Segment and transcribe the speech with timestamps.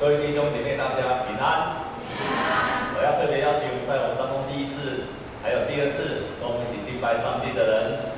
[0.00, 1.76] 各位弟兄姐妹，大家平安。
[2.08, 2.96] 平安。
[2.96, 5.12] 我要特别邀请在我们当中第一次，
[5.44, 8.08] 还有第二次跟我们一起敬拜上帝的人，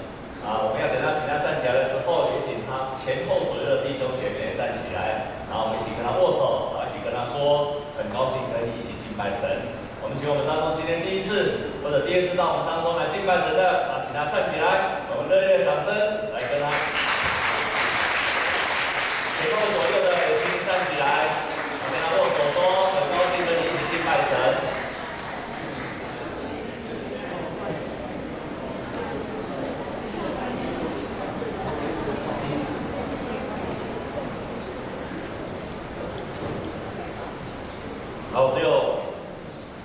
[0.47, 9.43] 啊，我们要等他请他站起来的时候，也请他前后左右的弟兄姐妹站起来，然后我们一起跟他握手，然后一起跟他说，很高兴跟你一起敬拜神。
[9.99, 15.91] 我们请我们当中今天第一次或者第二次到我们当中来敬拜神的，啊，请他站起来，我们热烈的掌声
[16.31, 16.71] 来跟他
[19.35, 21.51] 前后左右的也请站起来。
[22.13, 22.61] 握手说，
[22.93, 24.31] 很高兴跟你一起敬拜神。
[38.33, 38.69] 好，我只有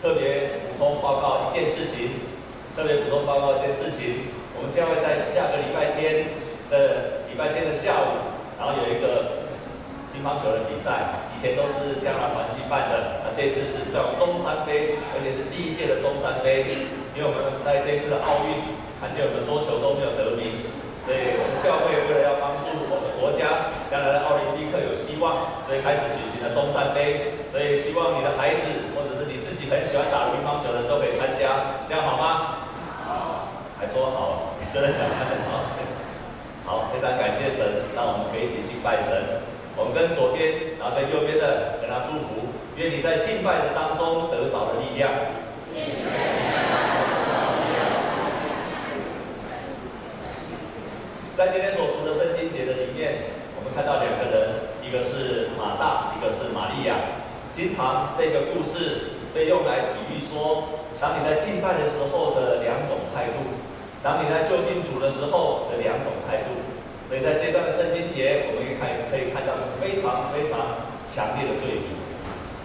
[0.04, 2.20] 特别补充报告一件事情，
[2.78, 6.30] 特别补充报告一件事情，我们将会在下个礼拜天
[6.70, 9.42] 的礼拜天的下午，然后有一个。
[10.18, 16.90] 乒乓球的比赛以前都是江南环西办的，那这次是叫中山杯，而且是第一届的中山杯。
[17.14, 18.66] 因为我们在这次的奥运，
[18.98, 20.66] 看见我们桌球都没有得名，
[21.06, 27.38] 所以我们教会为了要帮助我们国家将来的奥林匹克有希望，所以开始举行了中山杯。
[27.54, 28.66] 所以希望你的孩子
[28.98, 32.57] 或者是你自己很喜欢打乒乓球的都可以参加，这样好吗？
[33.80, 35.70] 还说好，你真的想参加吗？
[36.66, 39.46] 好，非常感谢神，让我们可以一起敬拜神。
[39.78, 45.12] 我们跟左边，然后跟右边的，跟他祝福，愿你在敬拜的当中得着的力量。
[51.38, 56.98] 在今天所读的圣经节的里面，我们看到两个人，一个是马大，一个是玛利亚。
[57.56, 63.62] 经常这个故事被用来比喻说，当你在敬拜的时候的两种态度，
[64.02, 66.58] 当你在就近主的时候的两种态度。
[67.08, 71.96] 所以在这段的圣经节，我们可以看可以看到非常非常强烈的对比。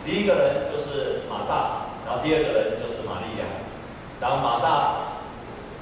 [0.05, 3.47] 第一个人就是马大，然后第二个人就是玛利亚。
[4.19, 5.23] 然后马大，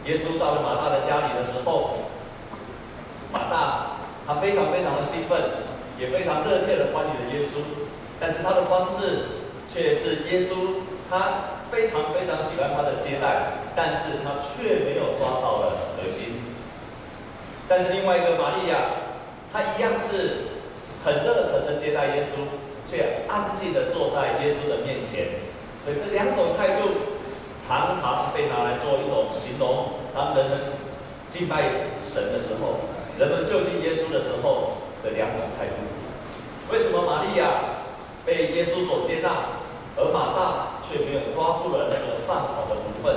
[0.05, 2.05] 耶稣到了马大的家里的时候，
[3.33, 5.41] 马大他非常非常的兴奋，
[5.99, 7.65] 也非常热切的欢迎了耶稣。
[8.21, 9.41] 但是他的方式
[9.73, 16.43] 却是耶稣他非常非常喜欢他的接待，但是他却没有抓到了核心。
[17.69, 18.77] 但是另外一个玛利亚，
[19.53, 20.59] 她一样是
[21.05, 22.47] 很热诚的接待耶稣，
[22.91, 25.39] 却安静的坐在耶稣的面前。
[25.85, 27.17] 所以这两种态度
[27.67, 30.59] 常常被拿来做一种形容，当人们
[31.29, 31.63] 敬拜
[32.03, 35.79] 神的时候，人们就近耶稣的时候的两种态度。
[36.73, 37.79] 为什么玛利亚
[38.27, 39.31] 被耶稣所接纳，
[39.97, 43.15] 而马大却没有抓住了那个上好的部分？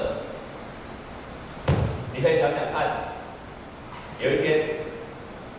[2.13, 3.11] 你可以想想看。
[4.21, 4.85] 有一天，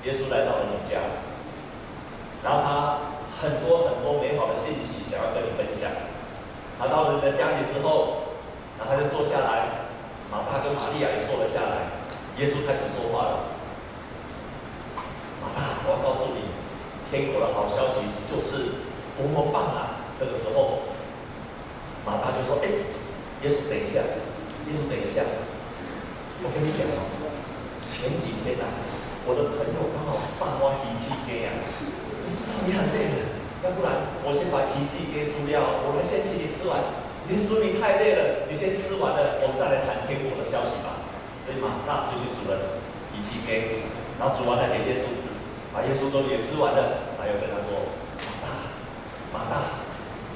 [0.04, 1.00] 耶稣来到了你家，
[2.42, 2.98] 然后他
[3.42, 5.90] 很多很多美好的信息想要跟你分享。
[6.78, 8.32] 他到了你的家里之后，
[8.78, 9.90] 然后他就坐下来，
[10.30, 11.92] 马大跟玛利亚也坐了下来。
[12.38, 13.34] 耶稣开始说话了
[15.42, 16.48] ：“马大，我要告诉你，
[17.10, 18.80] 天国的好消息就是
[19.18, 20.78] 多么棒啊！”这个时候，
[22.04, 22.68] 马大就说：“哎，
[23.42, 25.24] 耶稣等一下，耶稣等一下，
[26.44, 27.00] 我跟你讲哦。”
[27.88, 28.76] 前几天呐、啊，
[29.28, 31.52] 我的朋友刚好上挖提气给呀，
[32.24, 33.20] 你知道你很累了，
[33.64, 36.80] 要不然我先把脾气给煮掉，我来先请你吃完。
[37.28, 41.04] 耶稣你太累了，你先吃完了，我们再来谈天国的消息吧。
[41.44, 42.80] 所以马大就去煮了
[43.12, 43.84] 脾气给，
[44.20, 45.32] 然后煮完了给耶稣吃，
[45.72, 47.92] 把耶稣都也吃完了，他又跟他说：
[48.24, 48.48] 马大，
[49.28, 49.84] 马大，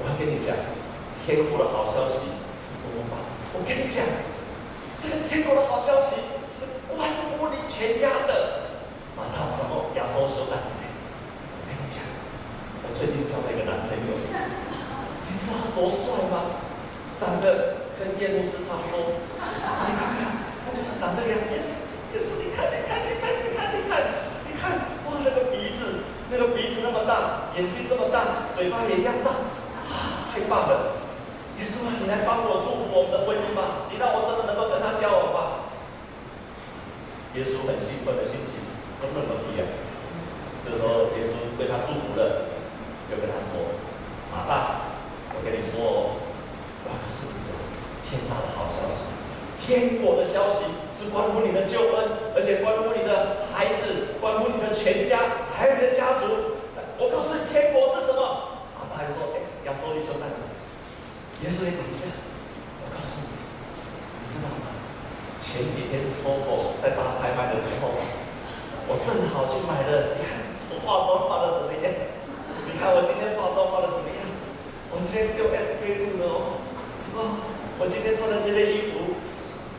[0.01, 0.53] 我要跟你讲，
[1.29, 2.25] 天国的好消息
[2.65, 3.21] 是多么棒！
[3.53, 4.01] 我跟你讲，
[4.97, 6.81] 这个天国的好消息是。
[6.89, 7.05] 关
[7.37, 8.73] 乎你全家的，
[9.13, 12.01] 马大什么亚瑟说大姐，我跟你讲，
[12.81, 16.65] 我最近交了一个男朋友，你知道他多帅吗？
[17.21, 20.33] 长得跟叶牧师差不多，你看看，
[20.65, 21.77] 他就是长这个样子，
[22.09, 24.01] 你看，你看，你看，你看，你看，
[24.49, 24.63] 你看，
[25.05, 29.29] 哇，那个鼻子，那个鼻子那么大，眼睛这么大，嘴巴也一样大，
[29.93, 30.98] 啊，太棒了！
[31.59, 35.67] 耶稣啊，你来帮我祝福我们的婚姻吧，你让我真的能够跟他交往吧。
[37.35, 38.63] 耶稣很兴奋的心情
[39.03, 39.67] 跟任何一样。
[40.63, 42.47] 这时候，耶稣对他祝福了，
[43.11, 43.75] 就跟他说
[44.31, 44.87] ：“马大，
[45.35, 46.15] 我跟你说，
[46.87, 47.43] 我告诉你
[48.07, 49.03] 天大的好消息，
[49.59, 50.63] 天国的消息
[50.95, 56.55] 是关乎你的救恩，而且关乎你的孩子，关乎你的全家，还有你的家族。
[56.95, 60.47] 我告诉你，天国是什么？”马大还说：“哎，要说一说那个。”
[61.39, 62.11] 耶稣，你等一下，
[62.83, 63.31] 我告诉你，
[64.19, 64.75] 你知道吗？
[65.39, 67.95] 前几天搜狗在大拍卖的时候，
[68.91, 70.19] 我正好去买了。
[70.19, 71.87] 你 看我化妆化的怎么样？
[72.67, 74.19] 你看我今天化妆化的怎么样？
[74.91, 76.59] 我今天是用 SK two 的哦。
[77.15, 77.19] 哦，
[77.79, 79.15] 我今天穿的这件衣服，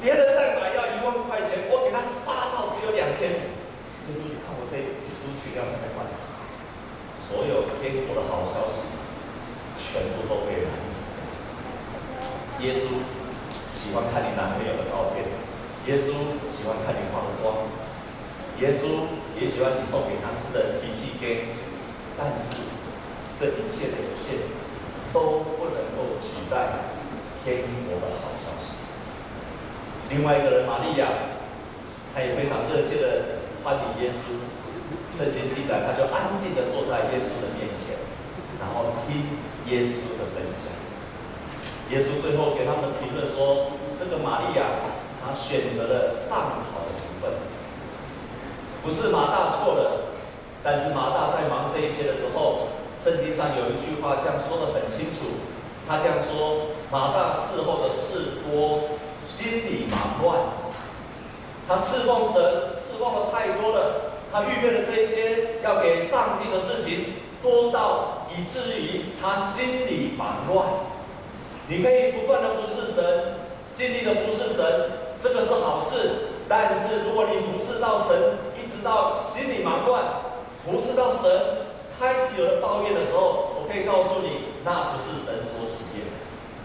[0.00, 3.28] 别人代买要一万块钱，我给他杀到只有两千。
[3.36, 6.08] 耶稣，你看我这几十去掉才块，
[7.20, 8.80] 所有天国的好消息，
[9.76, 10.69] 全部都被。
[12.60, 13.00] 耶稣
[13.72, 15.24] 喜欢看你男朋友的照片，
[15.88, 16.12] 耶稣
[16.52, 17.64] 喜欢看你化的妆，
[18.60, 19.08] 耶稣
[19.40, 21.56] 也喜欢你送给他吃的荞麦羹，
[22.18, 22.60] 但是
[23.40, 24.52] 这一切的一切
[25.10, 26.84] 都不能够取代
[27.42, 28.76] 天国的好消息。
[30.10, 31.08] 另外一个人玛利亚，
[32.14, 34.36] 他也非常热切的欢迎耶稣。
[35.16, 37.96] 圣经记载，他就安静的坐在耶稣的面前，
[38.60, 39.38] 然后听
[39.72, 40.89] 耶稣的分享。
[41.90, 44.78] 耶稣最后给他们评论说：“这个玛利亚，
[45.18, 47.34] 她选择了上好的部分，
[48.84, 50.14] 不是马大错了，
[50.62, 52.68] 但是马大在忙这一些的时候，
[53.02, 55.42] 圣经上有一句话这样说的很清楚，
[55.88, 58.94] 他这样说：马大侍候的事多，
[59.26, 60.38] 心里忙乱，
[61.66, 70.68] 他侍奉神侍奉的太多了，他预备的这一些要给上帝的事情多到以至于他心里忙乱。”
[71.70, 74.90] 你可以不断的服侍神，尽力的服侍神，
[75.22, 76.42] 这个是好事。
[76.48, 80.02] 但是如果你服侍到神，一直到心里忙乱，
[80.66, 81.30] 服侍到神
[81.96, 86.10] 开始有了抱怨的时候，我可以告诉你，那不是神所喜悦的。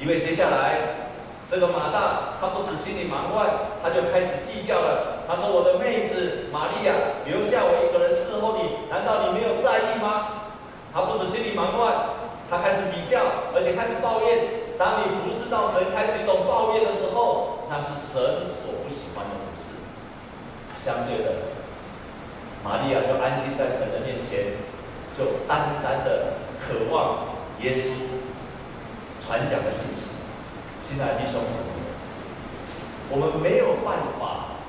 [0.02, 1.14] 因为接下来
[1.52, 5.22] 这个马大，他不止心里忙乱，他就开始计较了。
[5.30, 6.94] 他说：“我的妹子玛利亚
[7.30, 10.50] 留下我一个人伺候你，难道你没有在意吗？”
[10.92, 11.94] 他不止心里忙乱，
[12.50, 13.22] 他开始比较，
[13.54, 14.65] 而且开始抱怨。
[14.78, 19.80] 当你服侍到神开始一种抱怨的时候，那是神所不喜欢的服侍。
[20.84, 21.32] 相对的，
[22.64, 24.58] 玛利亚就安静在神的面前，
[25.18, 27.26] 就单单的渴望
[27.62, 27.94] 耶稣
[29.26, 30.12] 传讲的信息。
[30.84, 31.88] 亲爱的弟兄朋友，
[33.10, 34.60] 我们没有办法，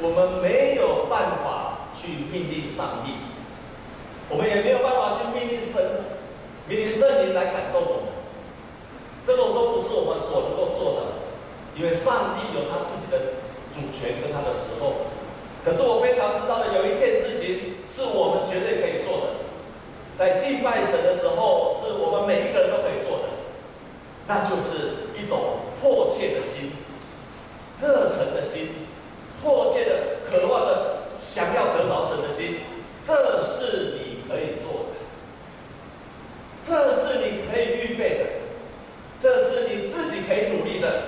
[0.00, 3.12] 我们没有办法去命令上帝，
[4.28, 6.04] 我们也没有办法去命令神，
[6.66, 8.13] 命令圣灵来感动我们。
[9.26, 11.00] 这个都不是我们所能够做的，
[11.74, 13.40] 因为上帝有他自己的
[13.72, 15.08] 主权跟他的时候。
[15.64, 19.48] 可是我非常知道的有一件事情是我们绝对可以做的，
[20.18, 23.32] 在敬拜神的时候，是我们每一个人都可以做的，
[24.28, 26.72] 那就是一种迫切的心、
[27.80, 28.68] 热忱的心、
[29.42, 32.60] 迫切的渴望的想要得着神的心，
[33.02, 35.00] 这是你可以做的，
[36.62, 38.24] 这是你可以预备的。
[39.16, 41.04] 这是你自己可以努力的，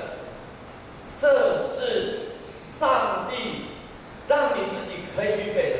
[1.20, 2.30] 这是
[2.64, 3.66] 上帝
[4.26, 5.76] 让你自己可以预备的，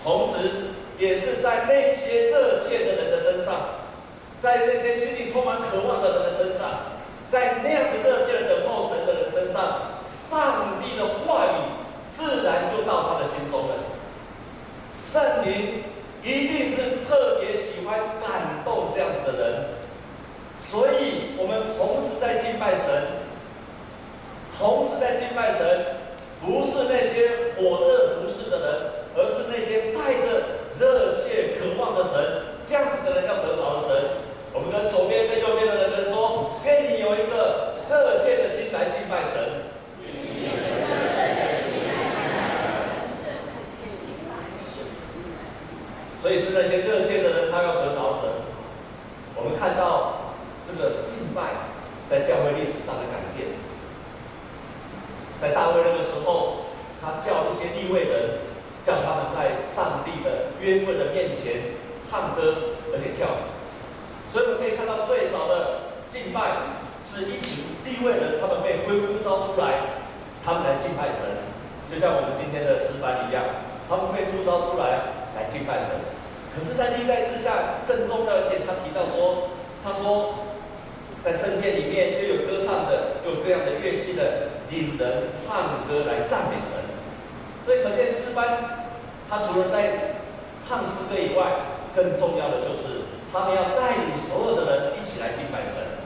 [0.00, 0.38] 同时
[0.96, 3.80] 也是在那些热切的人的身上，
[4.38, 6.68] 在那些心里充满渴望的人的身上，
[7.28, 11.50] 在那样子热切的等候神的人身上，上帝的话语
[12.08, 13.74] 自然就到他的心中了。
[14.96, 15.82] 圣灵
[16.22, 19.64] 一定是特别喜欢感动这样子的人。
[20.62, 23.26] 所以，我们同时在敬拜神，
[24.56, 25.98] 同时在敬拜神，
[26.40, 28.68] 不是那些火热服侍的人，
[29.16, 34.22] 而是那些带着热切渴望的神，这样子的人要得着的神。
[34.52, 39.66] 我们跟左边跟右边的人们说，愿你有一个热切的心来敬拜神。
[46.22, 48.30] 所以是那些热切的人，他要得着神。
[49.34, 50.20] 我们看到。
[50.72, 51.42] 这个敬拜
[52.08, 53.48] 在教会历史上的改变，
[55.40, 56.68] 在大卫那个时候，
[57.00, 58.44] 他叫一些利未人，
[58.84, 63.48] 叫他们在上帝的约柜的面前唱歌，而且跳舞。
[64.30, 66.76] 所以我们可以看到，最早的敬拜
[67.08, 70.04] 是一群利未人，他们被呼呼召出来，
[70.44, 71.48] 他们来敬拜神，
[71.88, 73.42] 就像我们今天的诗班一样，
[73.88, 76.04] 他们被呼召出来来敬拜神。
[76.52, 80.39] 可是，在历代之下更重要一点，他提到说，他说。
[81.24, 86.80] 在圣殿里面，又有歌唱的，又有各样的乐器的，领人唱歌来赞美神。
[87.66, 88.88] 所以可见诗班，
[89.28, 90.16] 他除了在
[90.56, 96.00] 唱诗歌以外，更重要的就是他们要带领所有的人一起来敬拜神，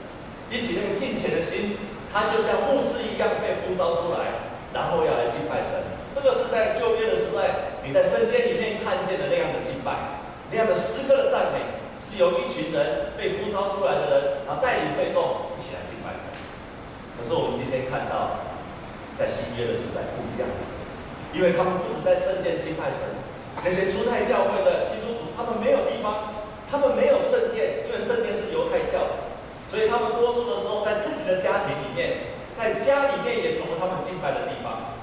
[0.51, 1.77] 一起用敬虔的心，
[2.11, 5.79] 他就像牧师一样被呼召出来，然后要来敬拜神。
[6.13, 10.19] 这个是在旧约的时代，你在圣殿里面看见的那样的敬拜，
[10.51, 11.74] 那样的诗歌的赞美。
[12.15, 16.31] 是由一群人被呼召出来的人，然后带领会众一起来敬拜神。
[17.19, 18.47] 可是我们今天看到，
[19.19, 20.47] 在新约的时代不一样，
[21.35, 23.19] 因为他们不止在圣殿敬拜神，
[23.59, 26.39] 那些初代教会的基督徒，他们没有地方，
[26.71, 29.27] 他们没有圣殿，因为圣殿是犹太教，
[29.67, 34.95] 所以他们多数的时候在自己的家庭里面在家里面也成为他们敬拜的地方。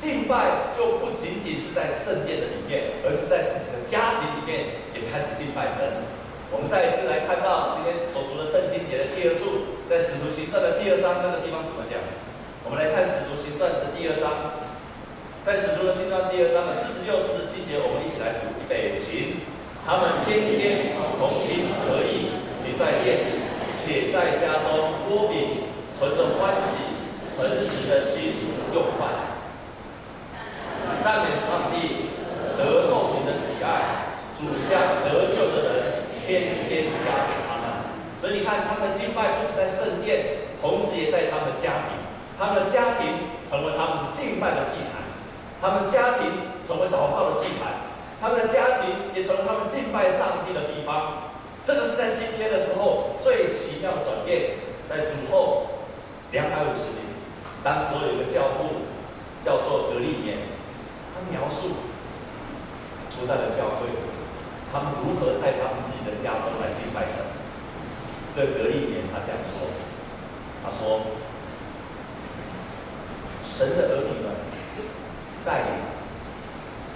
[0.00, 6.16] 敬拜就不仅仅是在圣殿的里面，而是在自己的家庭里面也开始敬拜神。
[6.50, 12.00] 我们再一次来看到今天所读的圣经节的第二处，在使徒行传的第二章那个地方怎么讲？
[12.64, 14.56] 我们来看使徒行传的第二章，
[15.44, 19.44] 在使徒的行传第二章的四十六、四十七节，我们一起来读预备起。
[19.84, 23.44] 他们天天同心合意，你在殿，
[23.76, 25.68] 且在家中擘饼，
[26.00, 27.04] 存着欢喜、
[27.36, 29.36] 诚实的心用饭。
[31.04, 32.08] 赞美上帝，
[32.56, 35.77] 得众民的喜爱，主将得救的人
[36.28, 37.88] 天天加给他们。
[38.20, 41.96] 所以你看，他们的敬拜不是在圣殿，同时也在他们的家庭。
[42.36, 45.08] 他们的家庭成为他们敬拜的祭坛，
[45.58, 47.88] 他们家庭成为祷告的祭坛，
[48.20, 51.32] 他们的家庭也成为他们敬拜上帝的地方。
[51.64, 54.60] 这个是在新约的时候最奇妙的转变。
[54.88, 55.66] 在主后
[56.30, 57.08] 两百五十年，
[57.64, 58.86] 当时有一个教父
[59.44, 60.60] 叫做格利勉。
[61.32, 61.82] 描述
[63.10, 63.90] 初代的教会，
[64.72, 67.24] 他们如何在他们自己的家中来敬拜神。
[68.36, 69.68] 这隔一年他这样说
[70.62, 71.00] ：“他说，
[73.46, 74.34] 神的儿女们
[75.44, 75.68] 带领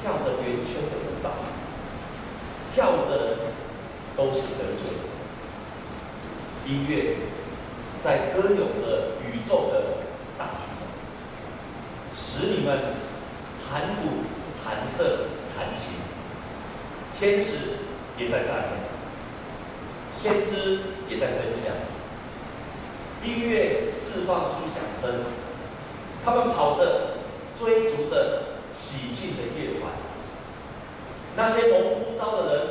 [0.02, 1.30] 跳着圆圈的舞蹈，
[2.74, 3.50] 跳的
[4.16, 5.02] 都是得救的。
[6.66, 7.16] 音乐
[8.02, 9.82] 在歌咏着宇宙的
[10.38, 12.94] 大军，使你们。”
[13.72, 14.26] 弹鼓、
[14.62, 15.94] 弹瑟、弹琴，
[17.22, 17.78] 天使
[18.18, 18.82] 也在赞美，
[20.18, 21.72] 先知也在分享，
[23.22, 25.20] 音乐释放出响声，
[26.24, 27.18] 他们跑着，
[27.56, 29.92] 追逐着喜庆的夜晚，
[31.36, 32.66] 那些蒙呼召的人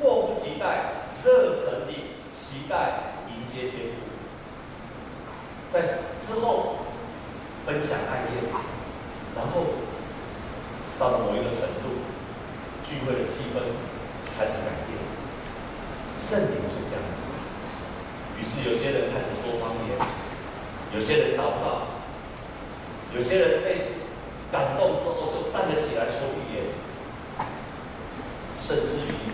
[0.00, 5.30] 迫不及待、热忱地期待迎接天父，
[5.70, 6.76] 在之后
[7.66, 8.50] 分享爱宴，
[9.36, 9.66] 然后。
[10.98, 12.01] 到了某一个程度，
[12.84, 13.62] 聚会的气氛
[14.36, 14.98] 开始改变，
[16.18, 18.40] 圣灵就降临。
[18.40, 19.96] 于是有些人开始说方言，
[20.94, 22.02] 有些人祷告，
[23.14, 23.78] 有些人被
[24.50, 26.64] 感动之后就站了起来说语言。
[28.60, 29.32] 甚至于，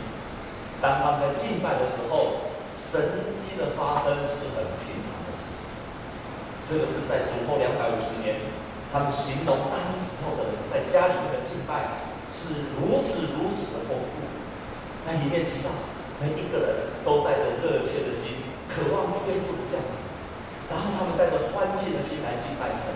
[0.81, 5.61] 当他们在敬拜的时候，神迹的发生是很平常的事情。
[6.69, 8.37] 这个是在主后两百五十年。
[8.91, 12.08] 他们形容当时候的人在家里面的敬拜
[12.39, 14.23] 是如此如此的丰富。
[15.03, 15.75] 那里面提到
[16.23, 19.91] 每一个人都带着热切的心，渴望天父的降临，
[20.71, 22.95] 然后他们带着欢庆的心来敬拜神，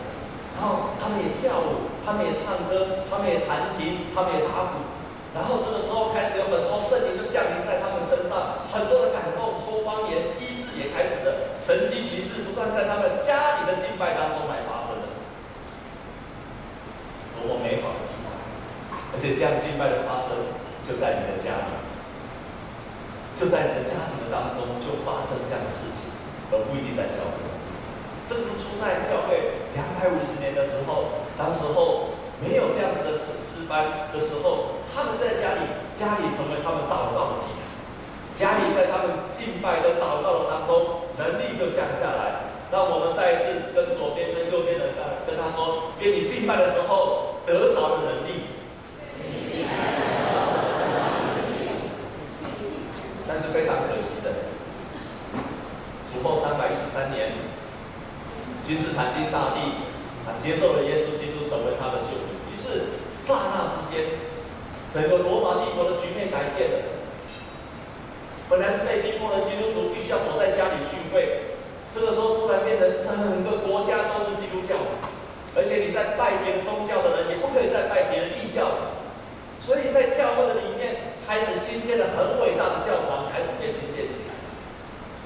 [0.54, 4.86] 然后他们也跳舞，他们也唱歌，他们也弹琴，他们也打鼓，
[5.34, 15.00] 然后这个时候开始有很多圣灵就降临在他们身上，很多的感动，说方言，医治也开始了，神迹奇事不断在他们家里的敬拜当中来发生。
[17.40, 18.28] 多么美好的敬拜，
[18.92, 20.50] 而且这样敬拜的发生
[20.82, 21.70] 就在你的家里，
[23.38, 26.10] 就在你的家庭的当中就发生这样的事情，
[26.50, 27.38] 而不一定在教会。
[28.26, 37.62] 这是初代教会两百五十年的时候，当时候没有这样子的诗诗班的时候，他们在家里，家里成为他们祷告的祭坛，
[38.34, 42.50] 家里在他们敬拜的祷告的当中，能力就降下来。
[42.74, 47.30] 让我们再一次跟左边跟右边的跟跟他说，给你敬拜的时候。
[47.44, 48.44] 得着的能力，
[53.26, 54.32] 但非常可惜的，
[56.08, 57.36] 主后三百一十三年，
[58.66, 59.84] 君士坦丁大帝
[60.24, 64.16] 他接受了耶稣基督成为他的救主，于是刹那之间，
[64.94, 66.76] 整个罗马帝国的局面改变了。
[68.48, 71.52] 本来是被逼迫的基督徒必须要躲在家里聚会，
[71.94, 74.80] 这个时候突然变成整个国家都是基督教。
[75.54, 78.72] 而且你在拜别的宗教的人，也不可以再拜别的异教，
[79.60, 84.34] 所以在教会的里面开始新建了很伟大的教堂，开始被新建起来。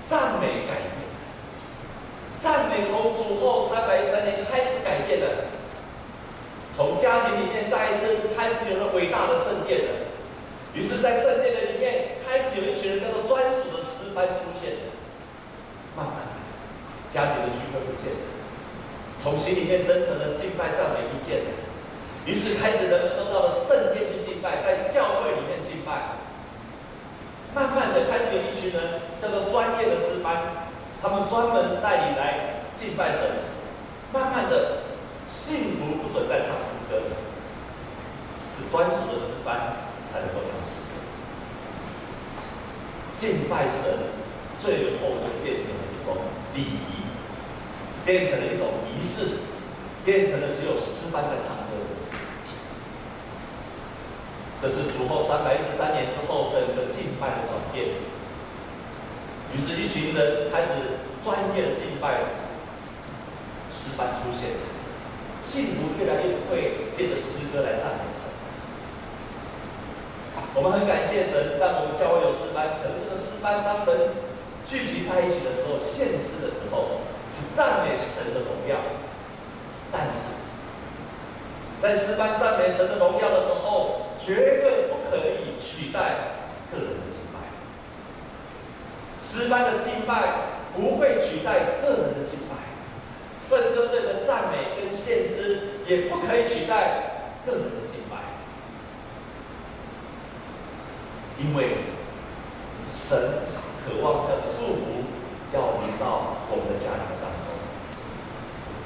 [0.07, 1.03] 赞美改变，
[2.39, 5.51] 赞美从主后三百一十三年开始改变了，
[6.77, 9.91] 从家庭里面再一次开始有了伟大的圣殿了。
[10.75, 14.93] 于是，在圣殿的里面开始有一群人叫做专属的诗班出现，
[15.97, 16.37] 慢慢的，
[17.13, 18.23] 家庭的聚会不见了。
[19.23, 21.51] 从心里面真诚的敬拜赞美不见了，
[22.27, 26.19] 于是开始人们都到了圣殿去敬拜，在教会里面敬拜。
[27.55, 30.67] 慢慢的开始有一群人叫做专业的诗班，
[31.01, 33.21] 他们专门带你来敬拜神。
[34.13, 34.83] 慢慢的，
[35.33, 37.01] 信徒不准再唱诗歌，
[38.59, 40.93] 是专属的诗班才能够唱诗歌。
[43.17, 44.13] 敬拜神
[44.59, 46.17] 最后就变成了一种
[46.55, 47.07] 礼仪。
[48.05, 49.39] 变成了一种仪式，
[50.05, 51.75] 变成了只有诗班在唱歌。
[54.61, 57.87] 这是主后三百一十三年之后整个敬拜的转变。
[59.55, 60.69] 于是，一群人开始
[61.23, 62.25] 专业的敬拜，
[63.73, 64.51] 诗班出现，
[65.47, 68.33] 信徒越来越会借着诗歌来赞美神。
[70.55, 72.83] 我们很感谢神，让我们教会有诗班。
[72.83, 74.11] 可是这个诗班当人
[74.67, 78.77] 聚集在一起的时候，献诗的时候，是赞美神的荣耀。
[79.93, 80.43] 但是
[81.81, 85.99] 在诗班赞美神的荣耀的时候，绝对不可以取代
[86.73, 87.37] 个人的敬拜。
[89.23, 90.13] 诗班的敬拜
[90.75, 92.57] 不会取代个人的敬拜，
[93.41, 98.17] 圣歌队的赞美跟献诗也不可以取代个人的敬拜。
[101.39, 101.79] 因为
[102.89, 103.17] 神
[103.85, 104.83] 渴望这祝福
[105.53, 107.47] 要临到我们的家庭当中，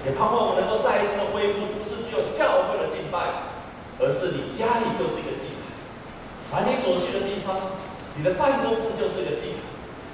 [0.05, 3.50] 也盼望我们能够再一次的恢复，不是只有教会的敬拜，
[4.01, 5.69] 而是你家里就是一个祭坛，
[6.51, 7.77] 凡你所去的地方，
[8.17, 9.61] 你的办公室就是一个祭坛，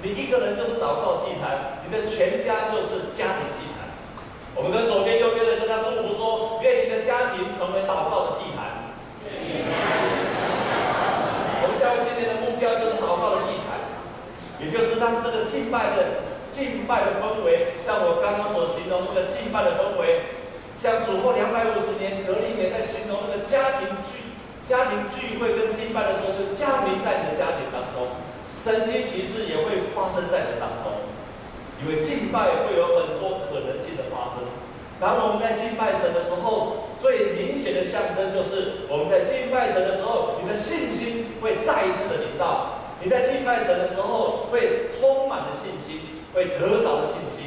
[0.03, 3.87] 你一个人就是祷告祭坛，你的全家就是家庭祭坛。
[4.55, 8.91] 我们跟左边右边的跟他祝福说：愿你的家庭成为祷告的祭坛。
[11.63, 13.79] 我们教会今年的目标就是祷告的祭坛，
[14.59, 20.36] 也就是让这个敬拜的敬拜的氛围，像我刚刚所形容这个敬拜的氛围，
[20.81, 24.29] 像主后两百五十年，格林也在形容那个家庭聚
[24.67, 28.13] 家庭聚会跟敬拜的时候，就降临在你的家庭当中，
[28.47, 31.01] 神迹其实也会发生在你当中，
[31.81, 34.45] 因为敬拜会有很多可能性的发生。
[34.99, 42.81] 当我们在敬拜神的时候，最明显的象征就是我们在敬拜神的时候，你的信心会再一次的临到。
[43.01, 47.46] 你在敬拜神的时候，会充满了信心，会得着的信心。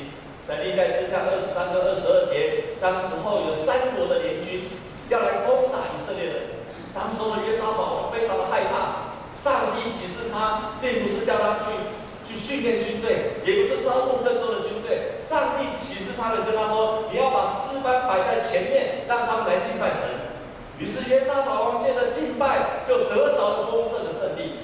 [0.50, 4.67] 在历代志下二十三跟二十二节，当时候有三国的联军
[5.06, 6.58] 要来攻打以色列人，
[6.91, 9.15] 当时候的约沙法王非常的害怕。
[9.39, 11.95] 上帝启示他，并不是叫他去。
[12.26, 15.19] 去训练军队，也不是招募更多的军队。
[15.19, 20.30] 上帝启示他的，跟他说：“你要把诗班摆在前面，让他们来敬拜神。”
[20.78, 24.59] 于是约沙法王借着敬拜，就得着了丰盛的胜利。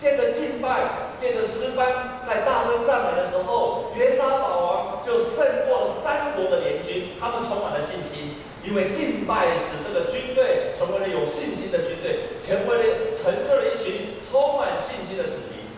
[0.00, 7.12] 见着敬拜，见着诗班，在大声赞美的时候，约沙法王就胜过了三国的联军。
[7.20, 15.68] 他们充满了信心，因为敬拜使这个军队成为了有信心的军队，成为了成就了一群充满信心的子民。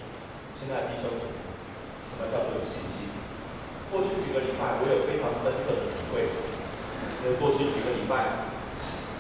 [0.55, 1.35] 现在弟兄姐妹，
[2.07, 3.11] 什么叫做有信心？
[3.91, 6.31] 过去几个礼拜，我有非常深刻的体会。
[7.23, 8.47] 因为过去几个礼拜，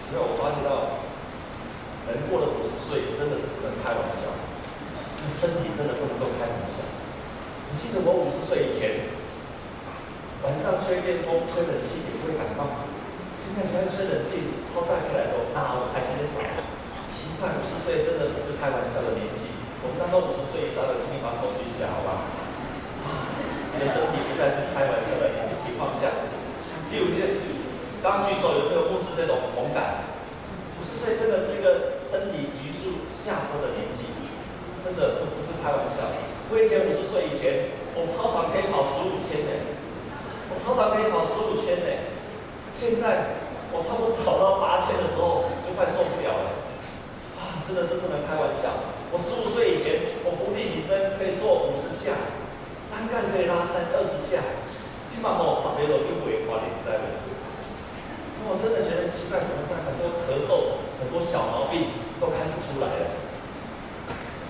[0.06, 1.02] 因为我发觉到，
[2.06, 4.30] 人过了五十岁，真的是不能开玩笑，
[5.30, 6.82] 身体真的不能够开玩笑。
[7.70, 9.06] 你记得我五十岁以前，
[10.42, 12.90] 晚上吹电风、吹冷气也不会感冒，
[13.38, 16.42] 现在现在吹冷气，泡在回来都，那我开心的少。
[17.06, 19.46] 奇怪，五十岁真的不是开玩笑的年纪。
[19.86, 22.26] 我们当中五十岁以上的，请你把手举起来，好吧？
[23.74, 25.30] 你的身体不再是开玩笑的
[25.62, 26.10] 情况下。
[26.90, 27.34] 第五件，
[28.04, 30.06] 刚举手有没有目视这种同感？
[30.76, 34.06] 五十岁真的是一个身体急速下坡的年纪，
[34.84, 36.10] 真的不不是开玩笑。
[36.50, 39.50] 我以前五十岁以前，我操场可以跑十五圈呢，
[40.52, 41.88] 我操场可以跑十五圈呢。
[42.76, 43.40] 现在
[43.72, 46.46] 我差不多跑到八圈的时候，就快受不了了。
[47.40, 48.84] 啊，真的是不能开玩笑。
[49.08, 52.12] 我十五岁以前，我伏地挺身可以做五十下，
[52.92, 54.44] 单杠可以拉三二十下，
[55.08, 57.08] 基本上我长辈都一尾花脸在那。
[58.44, 59.80] 我真的觉得奇怪，怎么办？
[59.88, 63.04] 很多咳嗽，很多小毛病都开始出来了。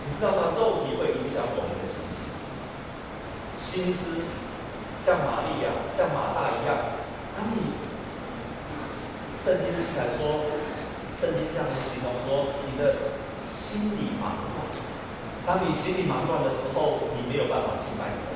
[0.02, 0.58] 你知道吗？
[0.58, 2.02] 肉体会影响我们的心
[3.62, 4.26] 情，心思
[5.06, 6.98] 像玛利亚、像马大一样。
[7.38, 7.78] 当你
[9.38, 10.50] 圣经记载说，
[11.22, 13.22] 圣经这样子形容说，你的。
[13.52, 14.64] 心里忙乱，
[15.44, 18.32] 当你心里忙乱的时候，你没有办法敬拜神；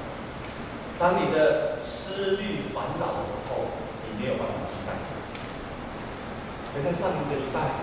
[0.98, 3.72] 当你的思虑烦恼的时候，
[4.04, 5.16] 你没有办法敬拜神。
[6.68, 7.80] 所以在上一个礼拜，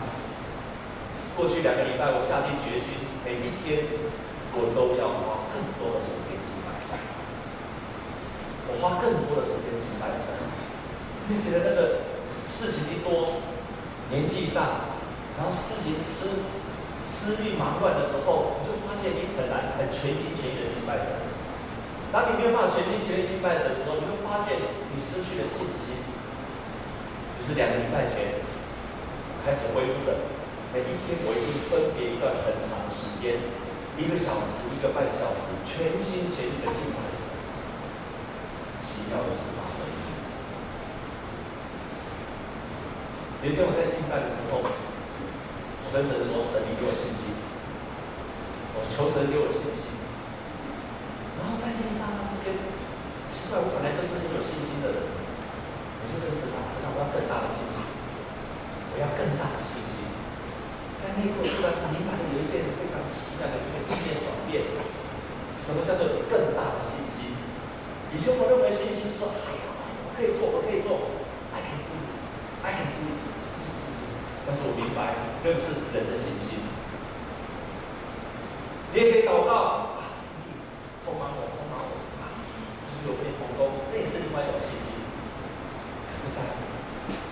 [1.36, 3.86] 过去两个礼拜，我下定决心，每一天
[4.54, 6.98] 我都要花更多的时间敬拜神。
[8.70, 10.38] 我花更多的时间敬拜神，
[11.28, 12.06] 并且那个
[12.46, 13.42] 事情一多，
[14.10, 14.95] 年纪一大，
[15.36, 16.47] 然后事情失。
[17.04, 21.19] 思虑忙乱的时候，你就发现你很难很全心全意的敬拜神。
[22.15, 25.99] 当你没有办法全心全意敬拜神的时候，你会发现你失去了信心。
[27.39, 28.39] 就是两个礼拜前
[29.43, 30.32] 开始恢复的，
[30.71, 33.36] 每一天我一定分别一段很长的时间，
[33.99, 37.36] 一个小时、一个半小时，全心全意的敬拜神。
[38.84, 39.84] 奇妙的事发生，
[43.43, 47.36] 有一天我在敬拜的时候，我跟神说：“神，你给我信心，
[48.71, 49.91] 我求神给我信心。”
[51.36, 52.56] 然后在那一刹那之间，
[53.27, 57.84] 奇怪，我本来就是很有信心的人，我就跟神说：“神，我要更大的信心，
[58.95, 60.08] 我要更大的信心。”
[61.03, 64.63] 在那一刻，突然明白了有一件非常奇妙的一个意念转变：
[65.60, 67.36] 什么叫做更大的信心？
[68.08, 69.67] 以前我认为信心是说：“哎呀，
[70.08, 70.95] 我可以做，我可以做
[71.51, 73.19] ，I can do it，I can do it。”
[74.54, 76.62] 但是我明白，那是人的信心。
[78.94, 80.54] 你也可以祷告啊，上帝
[81.02, 81.89] 充满我，充满我
[82.22, 82.38] 啊，
[82.86, 84.94] 上帝有为你同工，那是另外一种信心。
[86.06, 86.46] 可是，在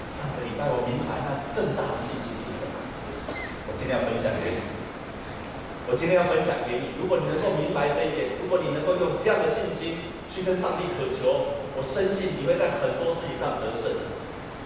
[0.10, 2.74] 上个礼拜，我明白那更大的信心是什么。
[3.70, 4.66] 我今天要分享给你，
[5.86, 6.98] 我今天要分享给你。
[6.98, 14.10] 如果你能够明白这一点，如果你能够用这样的信心去跟上帝渴求，我深信你会在很多事情上得胜。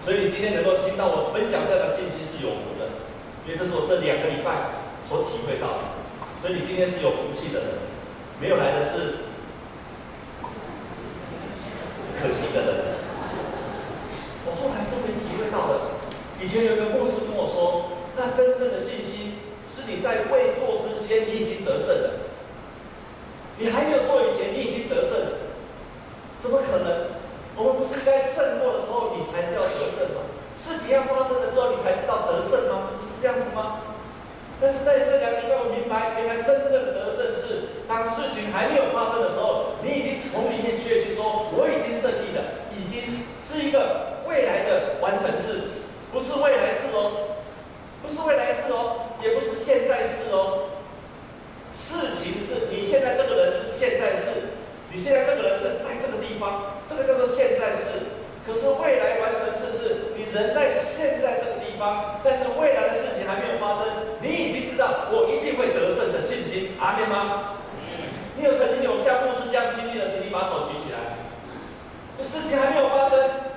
[0.06, 3.02] 所以你今天能够听到我分享这样的信息是有福的，
[3.42, 5.98] 因为这是我这两个礼拜所体会到的。
[6.38, 7.68] 所以你今天是有福气的人，
[8.38, 9.26] 没有来的是
[12.22, 12.70] 可惜的人。
[14.46, 15.98] 我后来终于体会到了，
[16.38, 22.30] 以前有一个牧师跟我说，那真正的信心是你在未做之前你已经得胜了，
[23.58, 25.50] 你还没有做以前你已经得胜了，
[26.38, 27.26] 怎么可能？
[27.56, 30.28] 我们不是该胜过的时候，你才叫得胜吗？
[30.86, 32.94] 事要发生的时候，你才知道得胜吗？
[32.94, 33.82] 不是这样子吗？
[34.60, 45.82] 但是在这两年，我明白，原来真正的得胜是，当事情还没有发生的时候，你已经从里面确信说，我已经胜利了，已经是一个未来的完成式，
[46.14, 47.34] 不是未来式哦，
[48.00, 50.70] 不是未来式哦，也不是现在式哦。
[51.74, 54.54] 事情是你现在这个人是现在式。
[54.92, 58.16] 你现在这个人是在这个地方，这个叫做现在式。
[58.46, 59.15] 可是未来，
[60.36, 67.56] 人在现在这个地方，但是未来的事情还没有发生，你已经知道我一定会得胜的信心，阿们吗？
[68.36, 71.16] 你有曾经有像牧师这样经历的，请你把手举起来。
[72.20, 73.16] 事情还没有发生，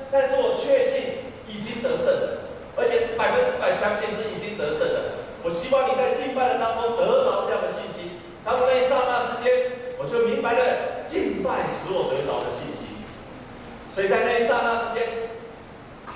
[0.09, 2.47] 但是我确信已经得胜了，
[2.79, 5.27] 而且是百分之百相信是已经得胜的。
[5.43, 9.91] 我希望你在敬拜的当中得着这样的信心，当那一刹那之间。
[9.99, 13.03] 我就明白了，敬拜使我得着的信心。
[13.91, 15.28] 所以在那一刹那之间，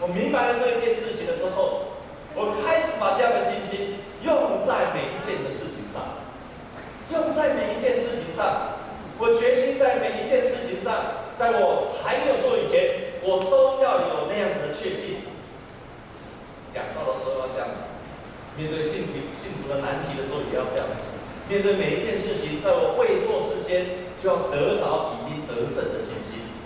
[0.02, 2.00] 我明白了这一件事情了之后，
[2.36, 6.24] 我开始把这样的信心用在每一件的事情上，
[7.12, 8.80] 用在每一件事情上。
[9.20, 15.30] 我决心在每一件事情上，在我还没有做以前，我都要有那样子的确信。
[16.74, 17.80] 讲到的时候要这样子，
[18.58, 21.00] 面对信徒信徒的难题的时候也要这样子。
[21.48, 26.58] 面对每一件事情，在我未做之前，就要得着已经得胜的心信心。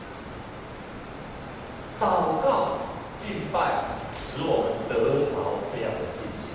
[1.99, 2.87] 祷告、
[3.19, 6.47] 敬拜，使我们得着这样的信心。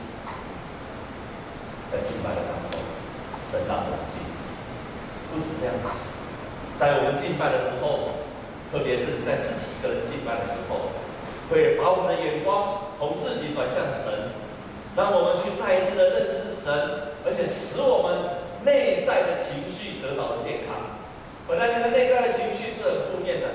[1.92, 2.80] 在敬拜的当中，
[3.44, 4.22] 神让我们敬，
[5.28, 5.90] 不止这样子。
[6.78, 8.06] 在我们敬拜的时候，
[8.70, 10.94] 特别是在自己一个人敬拜的时候，
[11.50, 14.30] 会把我们的眼光从自己转向神，
[14.94, 17.10] 让我们去再一次的认识神。
[17.26, 20.98] 而且使我们内在的情绪得到了健康。
[21.46, 23.46] 本来你的内在的情绪是很负面的，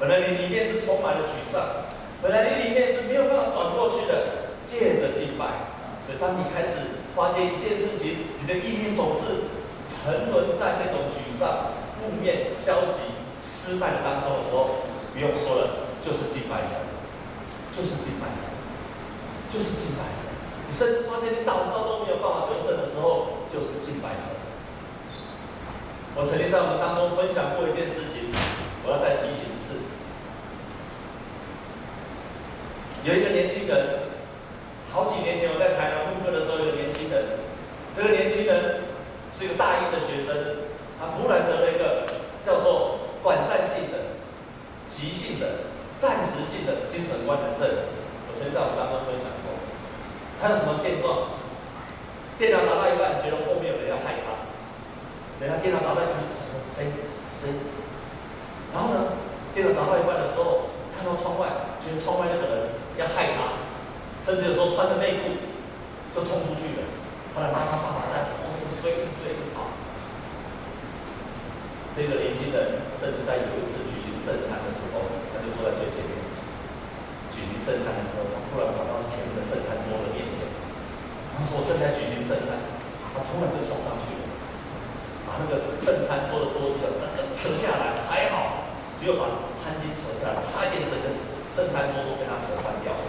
[0.00, 1.88] 本来你里面是充满了沮丧，
[2.20, 4.44] 本来你里面是没有办法转过去的。
[4.64, 5.68] 借着敬拜，
[6.06, 9.50] 所以当你开始发现一件事情，你的意念总是
[9.90, 13.11] 沉沦在那种沮丧、负面、消极、
[13.62, 14.82] 失败的当中的时候，
[15.14, 16.82] 不用说了，就是敬拜神，
[17.70, 18.50] 就是敬拜神，
[19.54, 20.34] 就是敬拜神。
[20.74, 24.34] 甚至发现你祷告都没有办法得胜的时候，就是敬拜神。
[26.18, 28.34] 我曾经在我们当中分享过一件事情，
[28.82, 29.78] 我要再提醒一次。
[33.06, 34.10] 有一个年轻人，
[34.90, 37.38] 好几年前我在台南牧课的时候，有个年轻人，
[37.94, 38.82] 这个年轻人
[39.30, 40.66] 是一个大一的学生，
[40.98, 42.10] 他突然得了一个
[42.44, 44.18] 叫做短暂性的、
[44.86, 47.62] 急性的、暂时性的精神官能症。
[48.26, 49.54] 我曾经在我们当中分享过。
[50.42, 51.38] 他有什么现状？
[52.38, 54.42] 电脑打到一半，觉得后面有人要害他。
[55.38, 56.18] 等他电脑打到一半，
[56.74, 56.90] 谁
[57.30, 57.54] 谁？
[58.74, 59.14] 然后呢，
[59.54, 63.62] 电脑打到一半的时候，看到窗外，觉得窗外那个人要害他，
[64.26, 65.38] 甚至有时候穿着内裤
[66.10, 66.90] 就冲出去了。
[67.36, 69.70] 后来妈妈爸爸在后面追追跑。
[71.94, 75.02] 这个年轻人甚至在有一次举行圣餐的时候，
[75.34, 76.14] 他就坐在最前面。
[77.34, 80.46] 举行圣餐的时候，他突然跑到前面的圣餐桌的面前。
[81.34, 82.54] 他说：“我正在举行圣餐。”
[83.10, 84.24] 他突然就冲上去了，
[85.26, 88.06] 把那个圣餐桌的桌子整个扯下来。
[88.06, 88.70] 还好，
[89.02, 89.26] 只有把
[89.58, 91.10] 餐巾扯下来，差一点整个
[91.50, 93.02] 圣餐桌都被他扯翻掉了。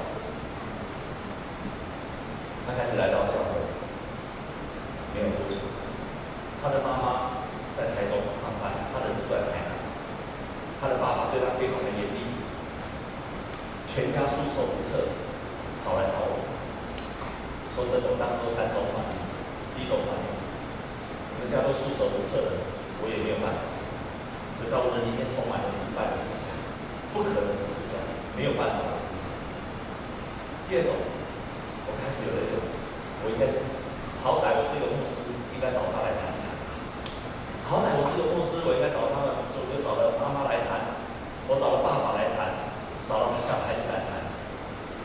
[2.65, 3.61] 他开始来到教会，
[5.13, 5.61] 没有多久，
[6.65, 7.45] 他的妈妈
[7.77, 9.71] 在台中上班，他人住在台南，
[10.81, 12.29] 他的爸爸对他非常的严厉，
[13.89, 15.17] 全家束手无策，
[15.81, 16.45] 跑来找我，
[17.73, 19.17] 说这种当时三种反应，
[19.73, 20.29] 第一种反应，
[21.41, 22.61] 人家都束手无策了，
[23.01, 23.65] 我也没有办法，
[24.61, 26.53] 就在我的里面充满了失败的思想，
[27.17, 27.97] 不可能的思想，
[28.37, 29.25] 没有办法的思想。
[30.69, 30.93] 第二种，
[31.89, 32.61] 我开始有了一种，
[33.25, 33.49] 我应该，
[34.21, 36.53] 好歹我是一个牧师，应该找他来谈一谈。
[37.65, 40.93] 好歹我是个牧师，我应该找他们，所以我就找了妈妈来谈，
[41.47, 42.53] 我找了爸爸来谈，
[43.07, 44.09] 找了小孩子来谈。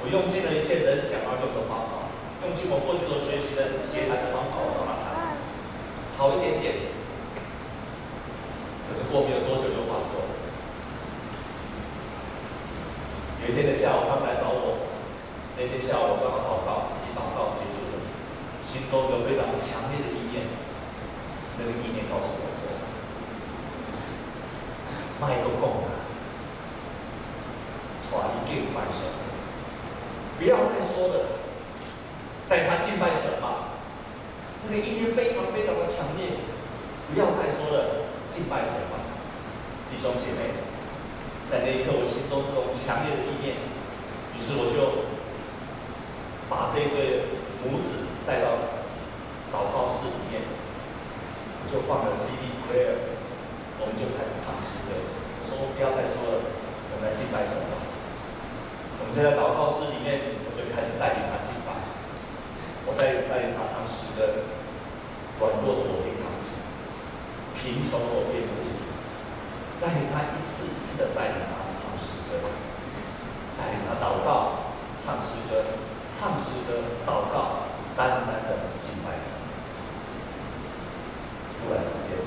[0.02, 2.10] 我用尽了一切能想到用的方法，
[2.46, 5.06] 用尽我过去所学习的协谈的方法，我找他谈，
[6.18, 6.66] 好一点点。
[8.90, 10.30] 可是过没有多久就发作了。
[13.42, 14.66] 有一天的下午，他们来找我。
[15.56, 17.92] 那天下午，我刚刚祷告，自己祷告结束了，
[18.66, 20.46] 心中有非常强烈的意念。
[21.58, 22.70] 那个意念告诉我说
[25.18, 25.90] ：“卖个供啊，
[28.06, 29.10] 传一给拜神，
[30.38, 31.42] 不要再说了，
[32.48, 33.74] 带他敬拜神吧。”
[34.70, 36.46] 那个意念非常非常的强烈，
[37.10, 39.02] 不要再说了，敬拜神吧，
[39.90, 40.60] 弟兄姐妹。
[41.48, 43.56] 在那一刻，我心中这种强烈的意念，
[44.36, 45.16] 于是我就。
[46.48, 47.28] 把这对
[47.60, 48.72] 母子带到
[49.52, 50.40] 祷告室里面，
[51.68, 53.20] 就放了 CD player，
[53.76, 54.96] 我们就开始唱诗歌。
[55.44, 56.48] 说不要再说了，
[56.88, 57.84] 我们来敬拜神吧。
[58.96, 61.76] 我们在祷告室里面，我就开始带领他敬拜。
[62.88, 64.48] 我在带领他唱诗歌，
[65.36, 66.32] 软弱的我变强，
[67.60, 68.57] 贫穷的我变富，
[69.80, 72.42] 带领他一次一次的带领他唱诗歌，
[73.56, 75.64] 带领他祷告、唱诗歌。
[76.18, 79.38] 唱诗歌、祷告，单单的敬拜神。
[81.54, 82.18] 突然之间，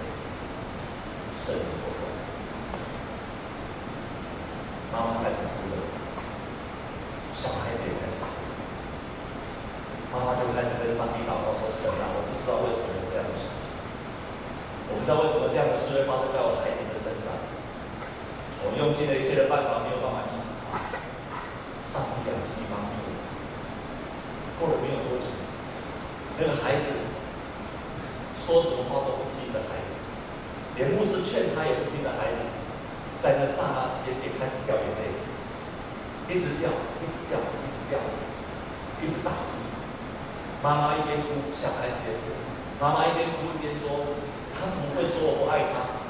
[1.43, 2.07] 圣灵作动，
[4.95, 5.83] 妈妈开始哭了，
[7.35, 8.47] 小孩子也开始哭。
[10.15, 13.75] 妈妈就开始跟上帝祷告说：“神啊，我不知道为什么有这样的事情，
[14.87, 17.35] 我不知道为什么这样的事会发生在我孩子的身上。
[18.63, 20.75] 我用尽了一切的办法，没有办法医治他。
[21.87, 22.99] 上帝啊，请你帮助。”
[24.59, 25.31] 过了没有多久，
[26.35, 26.91] 那个孩子
[28.35, 29.95] 说什么话都不听的孩子，
[30.75, 32.43] 连牧师劝他也不听的孩子，
[33.23, 35.15] 在那刹那之间也开始掉眼泪，
[36.27, 36.67] 一直掉，
[36.99, 37.95] 一直掉，一直掉，
[38.99, 39.55] 一直大哭。
[40.59, 42.35] 妈妈一边哭，小孩子也哭。
[42.75, 44.19] 妈妈一边哭一边说
[44.51, 46.03] ：“他怎么会说我不爱他？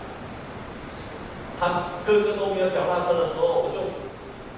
[1.62, 3.80] 他哥哥都没有脚踏车的时候，我就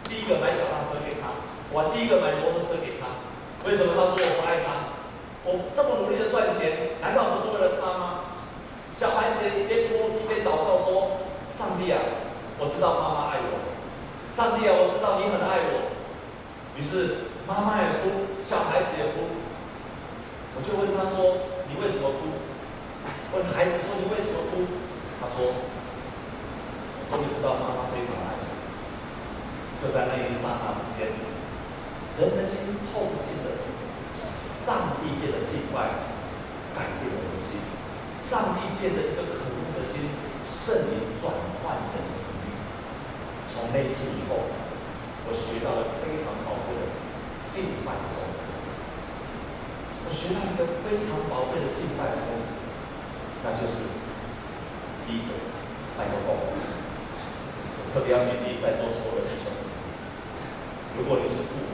[0.07, 1.29] 第一个买脚踏车给他，
[1.69, 3.21] 我第一个买摩托车给他。”
[3.67, 4.91] 为什么他说我不爱他？
[5.43, 8.35] 我这么努力的赚钱，难道不是为了他吗？
[8.95, 11.19] 小孩子一边哭一边祷告说
[11.51, 11.99] ：“上帝啊，
[12.59, 13.67] 我知道妈妈爱我。
[14.31, 15.91] 上帝啊，我知道你很爱我。”
[16.79, 19.43] 于是妈妈也哭，小孩子也哭。
[20.55, 22.31] 我就问他说：“你为什么哭？”
[23.35, 24.67] 问孩子说：“你为什么哭？”
[25.19, 25.53] 他说
[27.09, 28.45] ：“我终于知道妈妈非常爱我。”
[29.83, 31.09] 就在那一刹那之间。
[32.13, 33.57] 人的心透进了
[34.13, 36.05] 上帝界的敬拜，
[36.77, 37.57] 改变了我的心。
[38.21, 40.13] 上帝借着一个渴慕的心，
[40.53, 41.33] 圣灵转
[41.65, 42.05] 换的能
[42.45, 42.53] 力。
[43.49, 44.45] 从那次以后，
[45.25, 46.93] 我学到了非常宝贵的
[47.49, 48.45] 敬拜功课。
[50.05, 52.61] 我学到一个非常宝贵的敬拜功课，
[53.41, 53.89] 那就是
[55.13, 55.37] 第一个
[55.93, 56.33] 拜个供。
[56.33, 61.69] 我特别要勉励在座所有的弟兄姐妹，如果你是父母。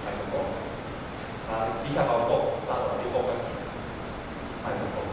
[0.00, 0.40] 卖个供，
[1.52, 2.96] 啊，你看我供，咋了？
[3.04, 3.44] 你供个钱，
[4.64, 5.04] 卖个供，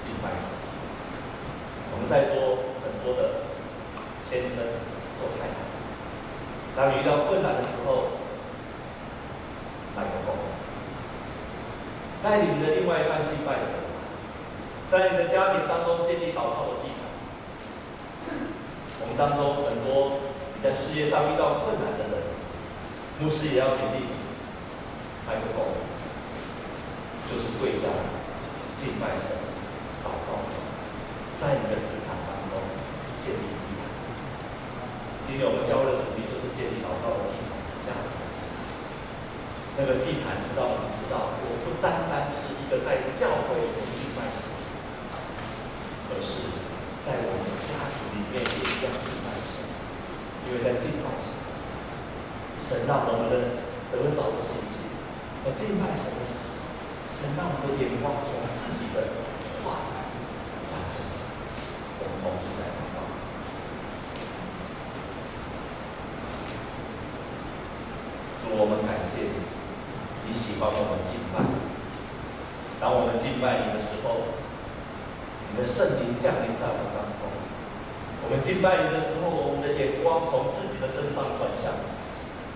[0.00, 0.48] 敬拜神。
[1.92, 3.44] 我们在座很多的
[4.24, 4.64] 先生
[5.20, 5.60] 做太太，
[6.72, 8.16] 当遇到困难的时候，
[9.94, 10.32] 卖个供，
[12.24, 13.76] 带领你的另外一半敬拜神，
[14.90, 17.10] 在你的家庭当中建立祷告的祭坛。
[19.02, 20.22] 我们当中很多
[20.54, 22.22] 你在事业上遇到困难的人。
[23.18, 24.06] 牧师也要决定，
[25.26, 25.74] 开个口，
[27.26, 28.02] 就是跪下来
[28.74, 29.34] 敬拜神、
[30.02, 30.54] 祷告神，
[31.38, 32.58] 在你的职场当中
[33.22, 33.86] 建立祭坛。
[35.26, 37.54] 今天我们教会的主题就是建立祷告的祭坛，
[37.86, 38.10] 这样子。
[39.78, 44.43] 那个祭坛，知道你知道，我不单单是一个在教会里面敬拜神，
[46.24, 46.48] 是
[47.04, 49.60] 在我们家庭里面也一样敬拜神，
[50.48, 51.36] 因为在敬拜神。
[52.56, 53.60] 神让我们的
[53.92, 54.88] 得着的信息，
[55.44, 56.48] 而敬拜神的时候，
[57.12, 59.04] 神让我们的眼光从自己的
[59.60, 59.92] 话语
[60.64, 61.28] 转向神。
[62.00, 63.04] 我们同时在祷告。
[68.40, 69.44] 主，我们感谢你，
[70.26, 71.44] 你喜欢我们敬拜。
[72.80, 74.40] 当我们敬拜你的时候，
[75.52, 77.26] 你圣灵降临在我们当中。
[78.24, 81.72] 我们敬拜你的时候，我们的眼光从自己的身上转向。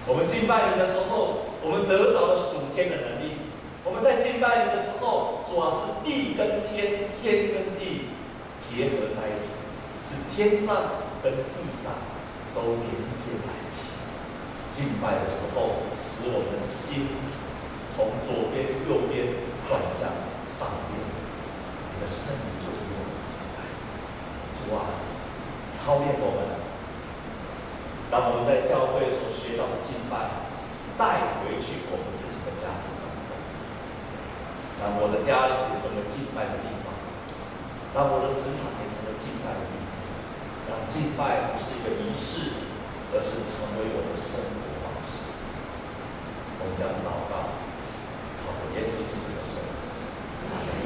[0.09, 3.53] 我们敬拜你的时候，我们得着了属天的能力。
[3.85, 8.09] 我们在敬拜你的时候，主要是地跟天，天跟地
[8.57, 9.53] 结合在一起，
[10.01, 11.93] 是天上跟地上
[12.57, 12.89] 都连
[13.21, 13.93] 接在一起。
[14.73, 17.09] 敬拜的时候，使我们的心
[17.97, 19.37] 从左边、右边
[19.69, 20.09] 转向
[20.45, 20.97] 上边，
[22.01, 23.63] 的圣灵就与我们同在。
[24.59, 25.03] 主啊，
[25.75, 26.63] 操练我们，
[28.11, 30.47] 让我们在教会所学到的敬拜
[30.97, 33.31] 带回去我们自己的家庭当中，
[34.81, 36.93] 让我的家也成为敬拜的地方，
[37.95, 39.89] 让我的职场也成为敬拜的地方，
[40.69, 42.67] 让敬拜不是一个仪式，
[43.15, 45.33] 而是成为我的生活方式。
[46.61, 47.57] 我们这样祷告。
[48.77, 50.79] 耶稣基督的圣灵。